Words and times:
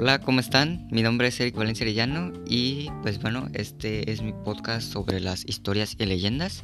Hola, 0.00 0.20
¿cómo 0.20 0.38
están? 0.38 0.86
Mi 0.92 1.02
nombre 1.02 1.26
es 1.26 1.40
Eric 1.40 1.56
Valencia 1.56 1.82
Arellano 1.82 2.32
y 2.46 2.88
pues 3.02 3.20
bueno, 3.20 3.48
este 3.52 4.12
es 4.12 4.22
mi 4.22 4.32
podcast 4.32 4.92
sobre 4.92 5.18
las 5.18 5.44
historias 5.44 5.96
y 5.98 6.06
leyendas. 6.06 6.62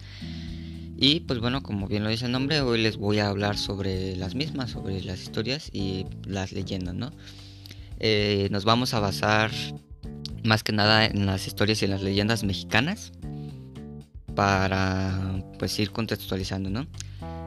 Y 0.97 1.19
pues 1.19 1.41
bueno, 1.41 1.61
como 1.61 1.89
bien 1.89 2.05
lo 2.05 2.11
dice 2.11 2.27
el 2.27 2.31
nombre, 2.31 2.61
hoy 2.61 2.81
les 2.81 2.97
voy 2.97 3.19
a 3.19 3.27
hablar 3.27 3.59
sobre 3.59 4.15
las 4.15 4.37
mismas, 4.37 4.71
sobre 4.71 5.03
las 5.03 5.21
historias 5.21 5.69
y 5.73 6.07
las 6.25 6.53
leyendas, 6.53 6.95
¿no? 6.95 7.11
Eh, 7.99 8.47
nos 8.53 8.65
vamos 8.65 8.95
a 8.95 9.01
basar 9.01 9.51
más 10.45 10.63
que 10.63 10.71
nada 10.71 11.05
en 11.05 11.27
las 11.27 11.49
historias 11.49 11.83
y 11.83 11.87
en 11.87 11.91
las 11.91 12.03
leyendas 12.03 12.45
mexicanas 12.45 13.11
para 14.37 15.43
pues 15.59 15.77
ir 15.81 15.91
contextualizando, 15.91 16.71
¿no? 16.71 16.87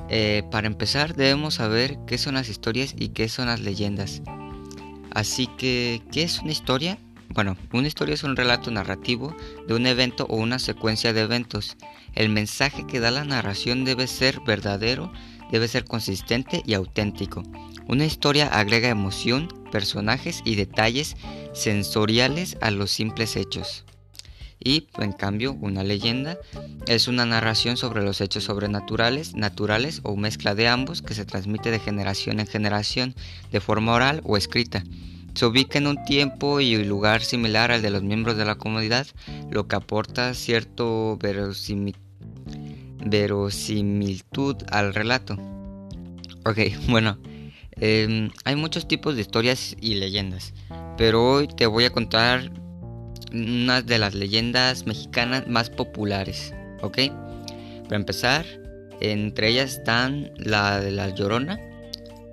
Eh, 0.10 0.44
para 0.52 0.68
empezar 0.68 1.16
debemos 1.16 1.54
saber 1.54 1.98
qué 2.06 2.18
son 2.18 2.34
las 2.34 2.50
historias 2.50 2.94
y 2.98 3.10
qué 3.10 3.30
son 3.30 3.46
las 3.46 3.62
leyendas. 3.62 4.22
Así 5.18 5.48
que, 5.48 6.04
¿qué 6.12 6.22
es 6.22 6.44
una 6.44 6.52
historia? 6.52 7.00
Bueno, 7.30 7.58
una 7.74 7.88
historia 7.88 8.14
es 8.14 8.24
un 8.24 8.36
relato 8.36 8.70
narrativo 8.70 9.36
de 9.68 9.74
un 9.74 9.88
evento 9.88 10.28
o 10.30 10.36
una 10.36 10.60
secuencia 10.60 11.12
de 11.12 11.22
eventos. 11.22 11.76
El 12.14 12.30
mensaje 12.30 12.86
que 12.86 13.00
da 13.00 13.10
la 13.10 13.24
narración 13.24 13.84
debe 13.84 14.06
ser 14.06 14.40
verdadero, 14.42 15.12
debe 15.52 15.68
ser 15.68 15.86
consistente 15.86 16.62
y 16.68 16.76
auténtico. 16.76 17.42
Una 17.88 18.06
historia 18.06 18.46
agrega 18.46 18.90
emoción, 18.90 19.48
personajes 19.72 20.44
y 20.46 20.54
detalles 20.54 21.18
sensoriales 21.52 22.56
a 22.62 22.70
los 22.70 22.92
simples 22.92 23.38
hechos. 23.38 23.86
Y, 24.60 24.88
en 24.98 25.14
cambio, 25.14 25.54
una 25.54 25.84
leyenda 25.84 26.38
es 26.88 27.08
una 27.08 27.26
narración 27.26 27.78
sobre 27.78 28.04
los 28.04 28.22
hechos 28.22 28.46
sobrenaturales, 28.46 29.36
naturales 29.36 30.02
o 30.04 30.16
mezcla 30.16 30.56
de 30.56 30.68
ambos 30.68 31.02
que 31.02 31.14
se 31.14 31.26
transmite 31.26 31.72
de 31.72 31.80
generación 31.80 32.40
en 32.40 32.48
generación, 32.48 33.14
de 33.52 33.62
forma 33.62 33.94
oral 33.94 34.22
o 34.24 34.36
escrita. 34.36 34.84
Se 35.36 35.46
ubica 35.46 35.78
en 35.78 35.86
un 35.86 36.04
tiempo 36.04 36.60
y 36.60 36.84
lugar 36.84 37.22
similar 37.22 37.72
al 37.72 37.84
de 37.84 37.92
los 37.92 38.02
miembros 38.02 38.38
de 38.38 38.46
la 38.46 38.56
comunidad, 38.56 39.06
lo 39.52 39.68
que 39.68 39.76
aporta 39.76 40.34
cierto 40.34 41.20
verosimilitud 41.20 42.00
al 44.72 44.96
relato. 44.96 45.38
Ok, 46.44 46.58
bueno, 46.90 47.20
em, 47.74 48.32
hay 48.46 48.56
muchos 48.56 48.88
tipos 48.88 49.16
de 49.16 49.22
historias 49.22 49.76
y 49.80 49.94
leyendas, 49.96 50.56
pero 50.98 51.34
hoy 51.34 51.48
te 51.48 51.68
voy 51.68 51.86
a 51.86 51.92
contar 51.92 52.52
una 53.34 53.82
de 53.82 53.98
las 53.98 54.14
leyendas 54.14 54.86
mexicanas 54.86 55.48
más 55.48 55.70
populares, 55.70 56.54
¿ok? 56.82 57.00
Para 57.84 57.96
empezar, 57.96 58.46
entre 59.00 59.50
ellas 59.50 59.78
están 59.78 60.32
la 60.38 60.80
de 60.80 60.92
la 60.92 61.10
Llorona, 61.10 61.60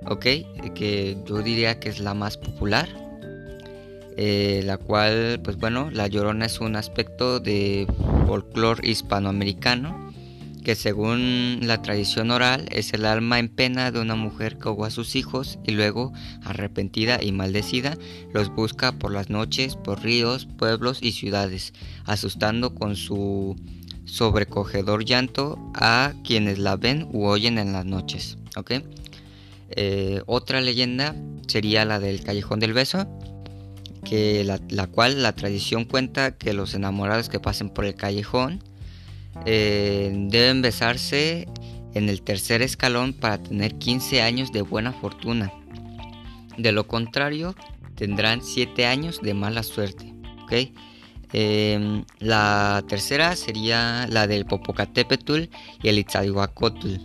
¿ok? 0.07 0.27
Que 0.75 1.17
yo 1.27 1.43
diría 1.43 1.79
que 1.81 1.89
es 1.89 2.01
la 2.01 2.15
más 2.15 2.37
popular. 2.37 2.89
Eh, 4.17 4.63
la 4.65 4.77
cual, 4.77 5.41
pues 5.43 5.57
bueno, 5.57 5.91
la 5.91 6.07
Llorona 6.07 6.47
es 6.47 6.61
un 6.61 6.77
aspecto 6.77 7.41
de 7.41 7.85
folclore 8.29 8.89
hispanoamericano 8.89 10.04
que 10.65 10.75
según 10.75 11.61
la 11.63 11.83
tradición 11.83 12.31
oral 12.31 12.67
es 12.73 12.93
el 12.95 13.05
alma 13.05 13.39
en 13.39 13.49
pena 13.49 13.93
de 13.93 14.01
una 14.01 14.17
mujer 14.17 14.59
que 14.59 14.69
ahogó 14.69 14.87
a 14.87 14.91
sus 14.91 15.15
hijos 15.15 15.59
y 15.63 15.73
luego, 15.73 16.13
arrepentida 16.43 17.23
y 17.23 17.31
maldecida, 17.31 17.97
los 18.33 18.49
busca 18.49 18.93
por 18.93 19.13
las 19.13 19.31
noches, 19.31 19.77
por 19.77 20.03
ríos, 20.03 20.47
pueblos 20.47 20.99
y 21.03 21.13
ciudades, 21.13 21.75
asustando 22.07 22.75
con 22.75 22.97
su 22.97 23.57
sobrecogedor 24.07 25.05
llanto 25.05 25.59
a 25.75 26.15
quienes 26.25 26.59
la 26.59 26.77
ven 26.77 27.09
u 27.13 27.27
oyen 27.27 27.59
en 27.59 27.73
las 27.73 27.85
noches. 27.85 28.39
Eh, 29.71 30.23
otra 30.27 30.61
leyenda 30.63 31.15
sería 31.47 31.85
la 31.85 32.01
del 32.01 32.25
Callejón 32.25 32.59
del 32.61 32.73
Beso, 32.73 33.07
que 34.03 34.45
la 34.45 34.87
cual 34.87 35.23
la 35.23 35.35
tradición 35.35 35.85
cuenta 35.85 36.37
que 36.37 36.53
los 36.53 36.75
enamorados 36.75 37.29
que 37.29 37.41
pasen 37.41 37.71
por 37.71 37.85
el 37.85 37.95
callejón 37.95 38.63
eh, 39.47 40.13
deben 40.29 40.63
besarse 40.63 41.49
en 41.95 42.09
el 42.09 42.23
tercer 42.23 42.63
escalón 42.63 43.13
para 43.13 43.43
tener 43.43 43.77
15 43.77 44.23
años 44.23 44.53
de 44.53 44.63
buena 44.63 44.93
fortuna. 44.93 45.53
De 46.57 46.73
lo 46.73 46.87
contrario, 46.87 47.55
tendrán 47.95 48.43
7 48.43 48.87
años 48.87 49.21
de 49.23 49.35
mala 49.35 49.63
suerte. 49.63 50.15
Em, 51.33 52.05
la 52.21 52.85
tercera 52.89 53.35
sería 53.35 54.07
la 54.09 54.27
del 54.27 54.47
Popocatépetl 54.47 55.49
y 55.83 55.89
el 55.89 55.99
Itzadihuacotl. 55.99 56.97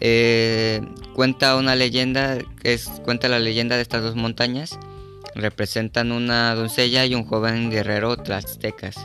Eh, 0.00 0.80
cuenta 1.14 1.56
una 1.56 1.74
leyenda, 1.74 2.38
es, 2.62 2.88
cuenta 3.04 3.28
la 3.28 3.38
leyenda 3.38 3.76
de 3.76 3.82
estas 3.82 4.02
dos 4.02 4.16
montañas. 4.16 4.78
Representan 5.34 6.12
una 6.12 6.54
doncella 6.54 7.04
y 7.04 7.14
un 7.14 7.24
joven 7.24 7.70
guerrero 7.70 8.16
tlaxtecas. 8.16 8.96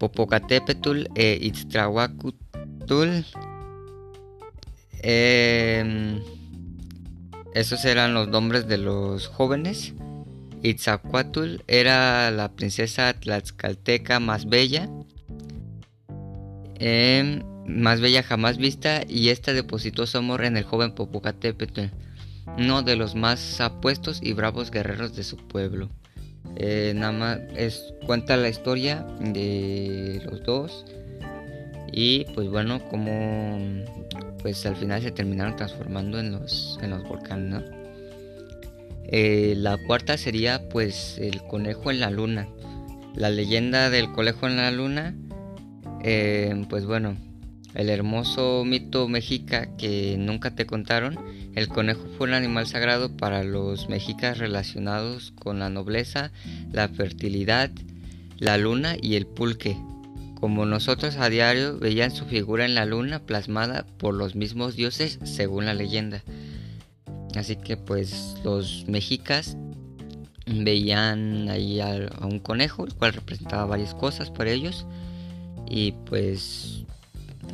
Popocatépetl 0.00 1.08
e 1.14 1.38
Itztrahuacutl. 1.42 3.22
Em, 5.02 6.20
esos 7.54 7.84
eran 7.84 8.14
los 8.14 8.26
nombres 8.28 8.66
de 8.66 8.78
los 8.78 9.28
jóvenes. 9.28 9.92
Itzacuatl 10.62 11.62
era 11.68 12.30
la 12.30 12.52
princesa 12.52 13.12
tlaxcalteca 13.12 14.20
más 14.20 14.48
bella, 14.48 14.88
em, 16.78 17.42
más 17.66 18.00
bella 18.00 18.22
jamás 18.22 18.56
vista, 18.56 19.02
y 19.06 19.28
esta 19.28 19.52
depositó 19.52 20.06
su 20.06 20.18
amor 20.18 20.44
en 20.44 20.56
el 20.56 20.64
joven 20.64 20.94
Popocatépetl, 20.94 21.92
uno 22.58 22.82
de 22.82 22.96
los 22.96 23.14
más 23.14 23.60
apuestos 23.60 24.20
y 24.22 24.32
bravos 24.32 24.70
guerreros 24.70 25.14
de 25.14 25.24
su 25.24 25.36
pueblo. 25.36 25.90
Eh, 26.56 26.92
nada 26.94 27.12
más 27.12 27.38
es, 27.56 27.94
cuenta 28.06 28.36
la 28.36 28.48
historia 28.48 29.06
de 29.20 30.20
los 30.24 30.42
dos 30.42 30.84
y 31.92 32.24
pues 32.34 32.48
bueno 32.48 32.80
como 32.88 33.58
pues 34.42 34.64
al 34.66 34.76
final 34.76 35.02
se 35.02 35.10
terminaron 35.10 35.56
transformando 35.56 36.18
en 36.18 36.32
los, 36.32 36.78
en 36.82 36.90
los 36.90 37.02
volcanes. 37.04 37.62
Eh, 39.12 39.54
la 39.56 39.76
cuarta 39.86 40.16
sería 40.16 40.68
pues 40.68 41.18
el 41.18 41.42
conejo 41.42 41.90
en 41.90 42.00
la 42.00 42.10
luna. 42.10 42.48
La 43.14 43.28
leyenda 43.30 43.90
del 43.90 44.12
conejo 44.12 44.46
en 44.46 44.56
la 44.56 44.70
luna 44.70 45.14
eh, 46.02 46.64
pues 46.68 46.86
bueno 46.86 47.16
el 47.74 47.88
hermoso 47.88 48.64
mito 48.64 49.08
mexica 49.08 49.76
que 49.76 50.16
nunca 50.18 50.54
te 50.54 50.66
contaron, 50.66 51.18
el 51.54 51.68
conejo 51.68 52.04
fue 52.16 52.28
un 52.28 52.34
animal 52.34 52.66
sagrado 52.66 53.16
para 53.16 53.44
los 53.44 53.88
mexicas 53.88 54.38
relacionados 54.38 55.32
con 55.32 55.58
la 55.58 55.70
nobleza, 55.70 56.32
la 56.72 56.88
fertilidad, 56.88 57.70
la 58.38 58.56
luna 58.58 58.96
y 59.00 59.16
el 59.16 59.26
pulque. 59.26 59.76
Como 60.40 60.64
nosotros 60.64 61.16
a 61.16 61.28
diario 61.28 61.78
veían 61.78 62.10
su 62.10 62.24
figura 62.24 62.64
en 62.64 62.74
la 62.74 62.86
luna 62.86 63.20
plasmada 63.20 63.84
por 63.98 64.14
los 64.14 64.34
mismos 64.34 64.74
dioses 64.74 65.18
según 65.24 65.66
la 65.66 65.74
leyenda. 65.74 66.22
Así 67.36 67.56
que 67.56 67.76
pues 67.76 68.36
los 68.42 68.86
mexicas 68.88 69.56
veían 70.46 71.48
ahí 71.48 71.80
a, 71.80 72.10
un 72.22 72.40
conejo, 72.40 72.84
el 72.84 72.94
cual 72.94 73.12
representaba 73.12 73.66
varias 73.66 73.94
cosas 73.94 74.30
para 74.30 74.50
ellos. 74.50 74.86
Y 75.68 75.92
pues 76.06 76.79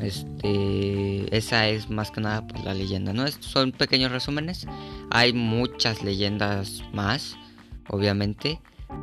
este, 0.01 1.37
esa 1.37 1.69
es 1.69 1.91
más 1.91 2.11
que 2.11 2.21
nada 2.21 2.47
pues, 2.47 2.65
la 2.65 2.75
leyenda, 2.75 3.13
¿no? 3.13 3.27
son 3.29 3.73
pequeños 3.73 4.11
resúmenes. 4.11 4.67
Hay 5.11 5.33
muchas 5.33 6.03
leyendas 6.03 6.83
más, 6.93 7.37
obviamente. 7.89 8.61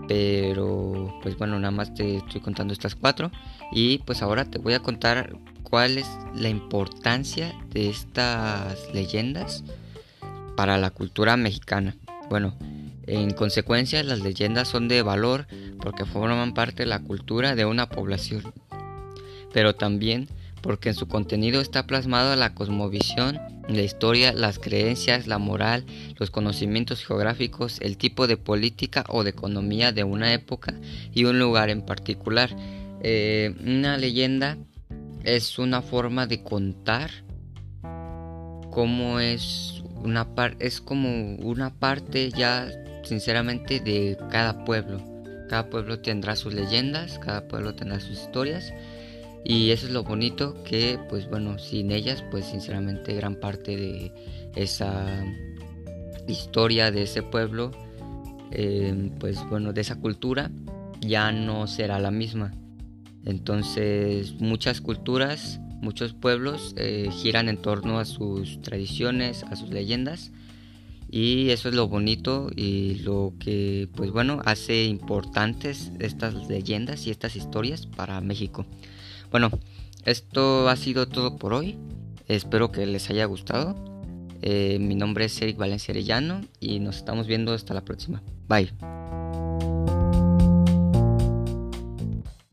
Pero, 0.07 1.19
pues 1.21 1.37
bueno, 1.37 1.59
nada 1.59 1.71
más 1.71 1.93
te 1.93 2.17
estoy 2.17 2.41
contando 2.41 2.73
estas 2.73 2.95
cuatro. 2.95 3.31
Y 3.71 3.99
pues 3.99 4.21
ahora 4.21 4.45
te 4.45 4.57
voy 4.57 4.73
a 4.73 4.79
contar 4.79 5.35
cuál 5.63 5.97
es 5.97 6.07
la 6.35 6.49
importancia 6.49 7.53
de 7.71 7.89
estas 7.89 8.93
leyendas 8.93 9.63
para 10.55 10.77
la 10.77 10.89
cultura 10.89 11.35
mexicana. 11.35 11.95
Bueno, 12.29 12.55
en 13.07 13.31
consecuencia 13.31 14.03
las 14.03 14.19
leyendas 14.19 14.67
son 14.67 14.87
de 14.87 15.01
valor 15.01 15.47
porque 15.81 16.05
forman 16.05 16.53
parte 16.53 16.83
de 16.83 16.89
la 16.89 16.99
cultura 16.99 17.55
de 17.55 17.65
una 17.65 17.89
población. 17.89 18.53
Pero 19.51 19.75
también 19.75 20.29
porque 20.63 20.89
en 20.89 20.95
su 20.95 21.07
contenido 21.07 21.61
está 21.61 21.85
plasmado 21.85 22.35
la 22.37 22.55
cosmovisión, 22.55 23.37
la 23.67 23.81
historia, 23.81 24.31
las 24.31 24.59
creencias, 24.59 25.27
la 25.27 25.37
moral, 25.37 25.85
los 26.17 26.31
conocimientos 26.31 27.05
geográficos, 27.05 27.79
el 27.81 27.97
tipo 27.97 28.27
de 28.27 28.37
política 28.37 29.03
o 29.09 29.25
de 29.25 29.31
economía 29.31 29.91
de 29.91 30.05
una 30.05 30.33
época 30.33 30.73
y 31.13 31.25
un 31.25 31.37
lugar 31.37 31.69
en 31.69 31.81
particular. 31.81 32.55
Eh, 33.01 33.53
una 33.61 33.97
leyenda 33.97 34.57
es 35.25 35.59
una 35.59 35.81
forma 35.81 36.27
de 36.27 36.41
contar 36.41 37.11
cómo 38.71 39.19
es 39.19 39.83
una 40.01 40.33
parte 40.33 40.65
es 40.65 40.81
como 40.81 41.35
una 41.35 41.73
parte 41.73 42.29
ya 42.31 42.69
sinceramente 43.03 43.81
de 43.81 44.17
cada 44.31 44.63
pueblo. 44.63 45.01
Cada 45.49 45.69
pueblo 45.69 45.99
tendrá 45.99 46.37
sus 46.37 46.53
leyendas, 46.53 47.19
cada 47.19 47.49
pueblo 47.49 47.75
tendrá 47.75 47.99
sus 47.99 48.11
historias 48.11 48.73
y 49.45 49.71
eso 49.71 49.87
es 49.87 49.93
lo 49.93 50.03
bonito 50.03 50.63
que, 50.63 50.99
pues 51.09 51.29
bueno, 51.29 51.59
sin 51.59 51.91
ellas, 51.91 52.23
pues 52.31 52.45
sinceramente 52.45 53.13
gran 53.13 53.35
parte 53.35 53.75
de 53.75 54.11
esa 54.55 55.25
historia 56.27 56.91
de 56.91 57.03
ese 57.03 57.21
pueblo 57.21 57.71
eh, 58.55 59.09
pues 59.19 59.39
bueno, 59.49 59.73
de 59.73 59.81
esa 59.81 59.95
cultura 59.95 60.51
ya 61.01 61.31
no 61.31 61.65
será 61.65 61.99
la 61.99 62.11
misma. 62.11 62.51
Entonces 63.25 64.35
muchas 64.39 64.79
culturas, 64.79 65.59
muchos 65.81 66.13
pueblos 66.13 66.75
eh, 66.77 67.09
giran 67.11 67.49
en 67.49 67.57
torno 67.57 67.97
a 67.97 68.05
sus 68.05 68.61
tradiciones, 68.61 69.43
a 69.43 69.55
sus 69.55 69.69
leyendas 69.69 70.31
y 71.09 71.49
eso 71.49 71.69
es 71.69 71.75
lo 71.75 71.87
bonito 71.87 72.49
y 72.55 72.95
lo 72.95 73.33
que 73.39 73.89
pues 73.95 74.11
bueno 74.11 74.41
hace 74.45 74.85
importantes 74.85 75.91
estas 75.99 76.47
leyendas 76.47 77.07
y 77.07 77.11
estas 77.11 77.35
historias 77.35 77.87
para 77.87 78.21
México. 78.21 78.67
Bueno, 79.33 79.49
esto 80.05 80.69
ha 80.69 80.75
sido 80.75 81.07
todo 81.07 81.37
por 81.37 81.55
hoy. 81.55 81.75
Espero 82.27 82.71
que 82.71 82.85
les 82.85 83.09
haya 83.09 83.25
gustado. 83.25 83.73
Eh, 84.43 84.77
mi 84.79 84.93
nombre 84.93 85.25
es 85.25 85.41
Eric 85.41 85.57
Valencia 85.57 85.91
Arellano 85.91 86.41
y 86.59 86.79
nos 86.79 86.97
estamos 86.97 87.25
viendo 87.25 87.51
hasta 87.51 87.73
la 87.73 87.81
próxima. 87.83 88.21
Bye. 88.47 88.71